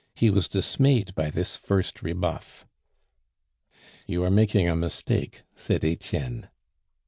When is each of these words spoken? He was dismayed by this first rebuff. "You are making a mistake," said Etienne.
He 0.15 0.31
was 0.31 0.47
dismayed 0.47 1.13
by 1.13 1.29
this 1.29 1.55
first 1.55 2.01
rebuff. 2.01 2.65
"You 4.07 4.23
are 4.23 4.31
making 4.31 4.67
a 4.67 4.75
mistake," 4.75 5.43
said 5.55 5.85
Etienne. 5.85 6.49